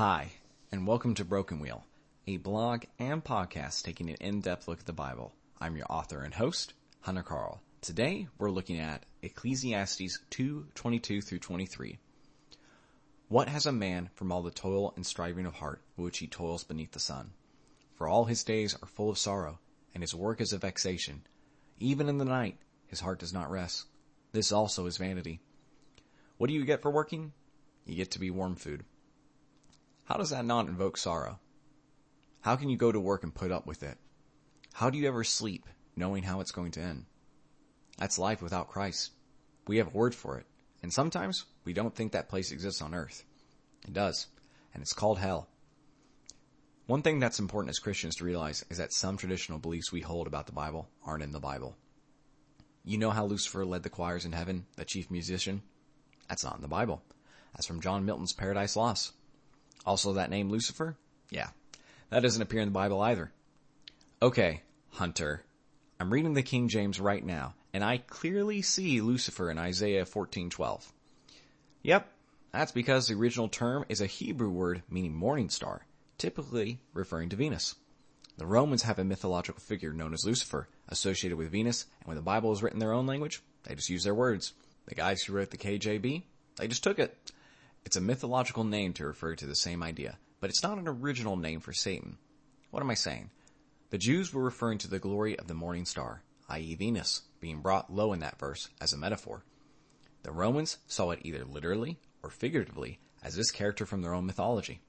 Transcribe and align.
Hi, 0.00 0.30
and 0.72 0.86
welcome 0.86 1.14
to 1.16 1.26
Broken 1.26 1.60
Wheel, 1.60 1.84
a 2.26 2.38
blog 2.38 2.84
and 2.98 3.22
podcast 3.22 3.82
taking 3.82 4.08
an 4.08 4.16
in-depth 4.18 4.66
look 4.66 4.80
at 4.80 4.86
the 4.86 4.94
Bible. 4.94 5.34
I'm 5.60 5.76
your 5.76 5.84
author 5.90 6.22
and 6.22 6.32
host, 6.32 6.72
Hunter 7.02 7.22
Carl. 7.22 7.60
Today, 7.82 8.26
we're 8.38 8.50
looking 8.50 8.80
at 8.80 9.04
Ecclesiastes 9.20 10.20
2:22 10.30 11.20
through 11.20 11.40
23. 11.40 11.98
What 13.28 13.50
has 13.50 13.66
a 13.66 13.72
man 13.72 14.08
from 14.14 14.32
all 14.32 14.40
the 14.40 14.50
toil 14.50 14.94
and 14.96 15.04
striving 15.04 15.44
of 15.44 15.56
heart 15.56 15.82
which 15.96 16.16
he 16.16 16.26
toils 16.26 16.64
beneath 16.64 16.92
the 16.92 16.98
sun? 16.98 17.34
For 17.96 18.08
all 18.08 18.24
his 18.24 18.42
days 18.42 18.74
are 18.80 18.88
full 18.88 19.10
of 19.10 19.18
sorrow, 19.18 19.58
and 19.92 20.02
his 20.02 20.14
work 20.14 20.40
is 20.40 20.54
a 20.54 20.58
vexation. 20.58 21.26
Even 21.78 22.08
in 22.08 22.16
the 22.16 22.24
night, 22.24 22.56
his 22.86 23.00
heart 23.00 23.18
does 23.18 23.34
not 23.34 23.50
rest. 23.50 23.84
This 24.32 24.50
also 24.50 24.86
is 24.86 24.96
vanity. 24.96 25.42
What 26.38 26.46
do 26.46 26.54
you 26.54 26.64
get 26.64 26.80
for 26.80 26.90
working? 26.90 27.34
You 27.84 27.96
get 27.96 28.12
to 28.12 28.18
be 28.18 28.30
warm 28.30 28.56
food. 28.56 28.86
How 30.10 30.16
does 30.16 30.30
that 30.30 30.44
not 30.44 30.66
invoke 30.66 30.96
sorrow? 30.96 31.38
How 32.40 32.56
can 32.56 32.68
you 32.68 32.76
go 32.76 32.90
to 32.90 32.98
work 32.98 33.22
and 33.22 33.32
put 33.32 33.52
up 33.52 33.64
with 33.64 33.84
it? 33.84 33.96
How 34.72 34.90
do 34.90 34.98
you 34.98 35.06
ever 35.06 35.22
sleep 35.22 35.68
knowing 35.94 36.24
how 36.24 36.40
it's 36.40 36.50
going 36.50 36.72
to 36.72 36.80
end? 36.80 37.04
That's 37.96 38.18
life 38.18 38.42
without 38.42 38.66
Christ. 38.66 39.12
We 39.68 39.76
have 39.76 39.86
a 39.86 39.96
word 39.96 40.12
for 40.12 40.36
it. 40.36 40.46
And 40.82 40.92
sometimes 40.92 41.44
we 41.64 41.72
don't 41.72 41.94
think 41.94 42.10
that 42.10 42.28
place 42.28 42.50
exists 42.50 42.82
on 42.82 42.92
earth. 42.92 43.22
It 43.86 43.92
does. 43.92 44.26
And 44.74 44.82
it's 44.82 44.94
called 44.94 45.20
hell. 45.20 45.48
One 46.86 47.02
thing 47.02 47.20
that's 47.20 47.38
important 47.38 47.70
as 47.70 47.78
Christians 47.78 48.16
to 48.16 48.24
realize 48.24 48.64
is 48.68 48.78
that 48.78 48.92
some 48.92 49.16
traditional 49.16 49.60
beliefs 49.60 49.92
we 49.92 50.00
hold 50.00 50.26
about 50.26 50.46
the 50.46 50.52
Bible 50.52 50.88
aren't 51.04 51.22
in 51.22 51.30
the 51.30 51.38
Bible. 51.38 51.76
You 52.82 52.98
know 52.98 53.10
how 53.10 53.26
Lucifer 53.26 53.64
led 53.64 53.84
the 53.84 53.90
choirs 53.90 54.24
in 54.24 54.32
heaven, 54.32 54.66
the 54.74 54.84
chief 54.84 55.08
musician? 55.08 55.62
That's 56.28 56.42
not 56.42 56.56
in 56.56 56.62
the 56.62 56.66
Bible. 56.66 57.00
That's 57.54 57.66
from 57.66 57.80
John 57.80 58.04
Milton's 58.04 58.32
Paradise 58.32 58.74
Lost. 58.74 59.12
Also 59.84 60.14
that 60.14 60.30
name 60.30 60.50
Lucifer? 60.50 60.96
Yeah. 61.30 61.48
That 62.10 62.20
doesn't 62.20 62.42
appear 62.42 62.60
in 62.60 62.68
the 62.68 62.72
Bible 62.72 63.00
either. 63.00 63.32
Okay, 64.20 64.62
Hunter. 64.90 65.42
I'm 65.98 66.12
reading 66.12 66.34
the 66.34 66.42
King 66.42 66.68
James 66.68 66.98
right 66.98 67.24
now, 67.24 67.54
and 67.72 67.84
I 67.84 67.98
clearly 67.98 68.62
see 68.62 69.00
Lucifer 69.00 69.50
in 69.50 69.58
Isaiah 69.58 70.04
14:12. 70.04 70.92
Yep, 71.82 72.12
that's 72.52 72.72
because 72.72 73.06
the 73.06 73.14
original 73.14 73.48
term 73.48 73.84
is 73.88 74.00
a 74.00 74.06
Hebrew 74.06 74.50
word 74.50 74.82
meaning 74.90 75.14
morning 75.14 75.50
star, 75.50 75.86
typically 76.18 76.80
referring 76.92 77.28
to 77.30 77.36
Venus. 77.36 77.76
The 78.36 78.46
Romans 78.46 78.82
have 78.82 78.98
a 78.98 79.04
mythological 79.04 79.60
figure 79.60 79.92
known 79.92 80.14
as 80.14 80.24
Lucifer, 80.24 80.68
associated 80.88 81.36
with 81.36 81.52
Venus, 81.52 81.86
and 82.00 82.08
when 82.08 82.16
the 82.16 82.22
Bible 82.22 82.50
was 82.50 82.62
written 82.62 82.76
in 82.76 82.80
their 82.80 82.92
own 82.92 83.06
language, 83.06 83.42
they 83.64 83.74
just 83.74 83.90
used 83.90 84.06
their 84.06 84.14
words. 84.14 84.52
The 84.86 84.94
guys 84.94 85.22
who 85.22 85.34
wrote 85.34 85.50
the 85.50 85.58
KJV, 85.58 86.22
they 86.56 86.68
just 86.68 86.82
took 86.82 86.98
it. 86.98 87.29
It's 87.84 87.96
a 87.96 88.00
mythological 88.00 88.64
name 88.64 88.92
to 88.94 89.06
refer 89.06 89.34
to 89.34 89.46
the 89.46 89.54
same 89.54 89.82
idea, 89.82 90.18
but 90.40 90.50
it's 90.50 90.62
not 90.62 90.78
an 90.78 90.88
original 90.88 91.36
name 91.36 91.60
for 91.60 91.72
Satan. 91.72 92.18
What 92.70 92.82
am 92.82 92.90
I 92.90 92.94
saying? 92.94 93.30
The 93.90 93.98
Jews 93.98 94.32
were 94.32 94.44
referring 94.44 94.78
to 94.78 94.88
the 94.88 94.98
glory 94.98 95.38
of 95.38 95.48
the 95.48 95.54
morning 95.54 95.84
star, 95.84 96.22
i.e. 96.48 96.74
Venus, 96.76 97.22
being 97.40 97.60
brought 97.60 97.92
low 97.92 98.12
in 98.12 98.20
that 98.20 98.38
verse 98.38 98.68
as 98.80 98.92
a 98.92 98.98
metaphor. 98.98 99.44
The 100.22 100.30
Romans 100.30 100.78
saw 100.86 101.10
it 101.10 101.20
either 101.22 101.44
literally 101.44 101.98
or 102.22 102.30
figuratively 102.30 103.00
as 103.22 103.34
this 103.34 103.50
character 103.50 103.86
from 103.86 104.02
their 104.02 104.14
own 104.14 104.26
mythology. 104.26 104.80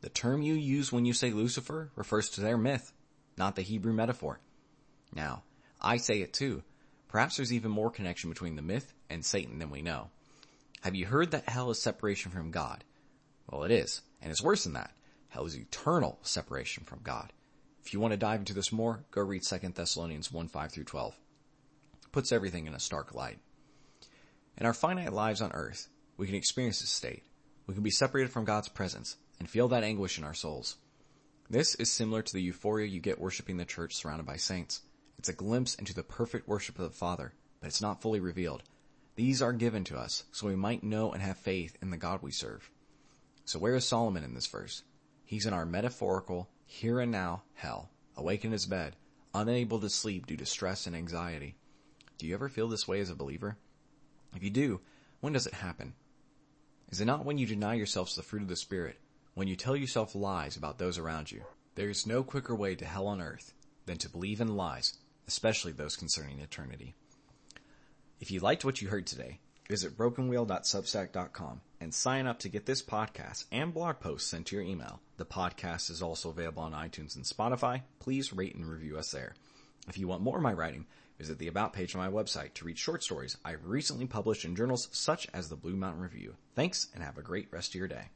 The 0.00 0.08
term 0.08 0.42
you 0.42 0.54
use 0.54 0.92
when 0.92 1.04
you 1.04 1.12
say 1.12 1.30
Lucifer 1.30 1.90
refers 1.94 2.30
to 2.30 2.40
their 2.40 2.58
myth, 2.58 2.92
not 3.36 3.56
the 3.56 3.62
Hebrew 3.62 3.92
metaphor. 3.92 4.40
Now, 5.14 5.44
I 5.80 5.98
say 5.98 6.20
it 6.20 6.32
too. 6.32 6.62
Perhaps 7.08 7.36
there's 7.36 7.52
even 7.52 7.70
more 7.70 7.90
connection 7.90 8.30
between 8.30 8.56
the 8.56 8.62
myth 8.62 8.92
and 9.08 9.24
Satan 9.24 9.58
than 9.58 9.70
we 9.70 9.82
know. 9.82 10.10
Have 10.80 10.94
you 10.94 11.06
heard 11.06 11.30
that 11.30 11.48
hell 11.48 11.70
is 11.70 11.80
separation 11.80 12.30
from 12.30 12.50
God? 12.50 12.84
Well, 13.48 13.64
it 13.64 13.70
is. 13.70 14.00
And 14.22 14.30
it's 14.30 14.42
worse 14.42 14.64
than 14.64 14.72
that. 14.74 14.92
Hell 15.28 15.46
is 15.46 15.56
eternal 15.56 16.18
separation 16.22 16.84
from 16.84 17.00
God. 17.02 17.32
If 17.84 17.92
you 17.92 18.00
want 18.00 18.12
to 18.12 18.18
dive 18.18 18.40
into 18.40 18.54
this 18.54 18.72
more, 18.72 19.04
go 19.10 19.22
read 19.22 19.42
2 19.42 19.58
Thessalonians 19.74 20.32
1, 20.32 20.48
5 20.48 20.72
through 20.72 20.84
12. 20.84 21.14
It 22.02 22.12
puts 22.12 22.32
everything 22.32 22.66
in 22.66 22.74
a 22.74 22.80
stark 22.80 23.14
light. 23.14 23.38
In 24.56 24.66
our 24.66 24.74
finite 24.74 25.12
lives 25.12 25.40
on 25.40 25.52
earth, 25.52 25.88
we 26.16 26.26
can 26.26 26.34
experience 26.34 26.80
this 26.80 26.90
state. 26.90 27.24
We 27.66 27.74
can 27.74 27.82
be 27.82 27.90
separated 27.90 28.30
from 28.30 28.44
God's 28.44 28.68
presence 28.68 29.16
and 29.38 29.48
feel 29.48 29.68
that 29.68 29.84
anguish 29.84 30.18
in 30.18 30.24
our 30.24 30.34
souls. 30.34 30.76
This 31.48 31.74
is 31.76 31.90
similar 31.90 32.22
to 32.22 32.32
the 32.32 32.42
euphoria 32.42 32.86
you 32.86 33.00
get 33.00 33.20
worshiping 33.20 33.56
the 33.56 33.64
church 33.64 33.96
surrounded 33.96 34.26
by 34.26 34.36
saints. 34.36 34.82
It's 35.18 35.28
a 35.28 35.34
glimpse 35.34 35.74
into 35.74 35.94
the 35.94 36.02
perfect 36.02 36.48
worship 36.48 36.78
of 36.78 36.84
the 36.84 36.96
Father, 36.96 37.32
but 37.60 37.66
it's 37.66 37.82
not 37.82 38.00
fully 38.00 38.20
revealed. 38.20 38.62
These 39.20 39.42
are 39.42 39.52
given 39.52 39.84
to 39.84 39.98
us 39.98 40.24
so 40.32 40.46
we 40.46 40.56
might 40.56 40.82
know 40.82 41.12
and 41.12 41.20
have 41.20 41.36
faith 41.36 41.76
in 41.82 41.90
the 41.90 41.98
God 41.98 42.22
we 42.22 42.30
serve. 42.30 42.70
So 43.44 43.58
where 43.58 43.74
is 43.74 43.86
Solomon 43.86 44.24
in 44.24 44.32
this 44.32 44.46
verse? 44.46 44.82
He's 45.26 45.44
in 45.44 45.52
our 45.52 45.66
metaphorical 45.66 46.48
here 46.64 47.00
and 47.00 47.12
now 47.12 47.42
hell, 47.52 47.90
awake 48.16 48.46
in 48.46 48.52
his 48.52 48.64
bed, 48.64 48.96
unable 49.34 49.78
to 49.80 49.90
sleep 49.90 50.26
due 50.26 50.38
to 50.38 50.46
stress 50.46 50.86
and 50.86 50.96
anxiety. 50.96 51.54
Do 52.16 52.26
you 52.26 52.32
ever 52.32 52.48
feel 52.48 52.66
this 52.66 52.88
way 52.88 52.98
as 53.00 53.10
a 53.10 53.14
believer? 53.14 53.58
If 54.34 54.42
you 54.42 54.48
do, 54.48 54.80
when 55.20 55.34
does 55.34 55.46
it 55.46 55.52
happen? 55.52 55.92
Is 56.88 57.02
it 57.02 57.04
not 57.04 57.26
when 57.26 57.36
you 57.36 57.44
deny 57.44 57.74
yourselves 57.74 58.16
the 58.16 58.22
fruit 58.22 58.40
of 58.40 58.48
the 58.48 58.56
Spirit, 58.56 58.98
when 59.34 59.48
you 59.48 59.54
tell 59.54 59.76
yourself 59.76 60.14
lies 60.14 60.56
about 60.56 60.78
those 60.78 60.96
around 60.96 61.30
you? 61.30 61.42
There 61.74 61.90
is 61.90 62.06
no 62.06 62.22
quicker 62.22 62.54
way 62.54 62.74
to 62.74 62.86
hell 62.86 63.06
on 63.06 63.20
earth 63.20 63.52
than 63.84 63.98
to 63.98 64.08
believe 64.08 64.40
in 64.40 64.56
lies, 64.56 64.94
especially 65.28 65.72
those 65.72 65.94
concerning 65.94 66.38
eternity. 66.38 66.94
If 68.20 68.30
you 68.30 68.40
liked 68.40 68.66
what 68.66 68.82
you 68.82 68.88
heard 68.88 69.06
today, 69.06 69.40
visit 69.70 69.96
brokenwheel.substack.com 69.96 71.62
and 71.80 71.94
sign 71.94 72.26
up 72.26 72.38
to 72.40 72.50
get 72.50 72.66
this 72.66 72.82
podcast 72.82 73.46
and 73.50 73.72
blog 73.72 73.98
posts 74.00 74.28
sent 74.28 74.48
to 74.48 74.56
your 74.56 74.64
email. 74.64 75.00
The 75.16 75.24
podcast 75.24 75.90
is 75.90 76.02
also 76.02 76.28
available 76.28 76.62
on 76.62 76.72
iTunes 76.72 77.16
and 77.16 77.24
Spotify. 77.24 77.80
Please 77.98 78.30
rate 78.30 78.54
and 78.54 78.68
review 78.68 78.98
us 78.98 79.10
there. 79.10 79.34
If 79.88 79.96
you 79.96 80.06
want 80.06 80.20
more 80.20 80.36
of 80.36 80.42
my 80.42 80.52
writing, 80.52 80.84
visit 81.18 81.38
the 81.38 81.48
About 81.48 81.72
page 81.72 81.94
on 81.94 82.02
my 82.02 82.10
website 82.10 82.52
to 82.54 82.66
read 82.66 82.78
short 82.78 83.02
stories 83.02 83.38
I've 83.42 83.64
recently 83.64 84.06
published 84.06 84.44
in 84.44 84.54
journals 84.54 84.88
such 84.92 85.26
as 85.32 85.48
the 85.48 85.56
Blue 85.56 85.76
Mountain 85.76 86.02
Review. 86.02 86.36
Thanks 86.54 86.88
and 86.94 87.02
have 87.02 87.16
a 87.16 87.22
great 87.22 87.48
rest 87.50 87.70
of 87.70 87.76
your 87.76 87.88
day. 87.88 88.10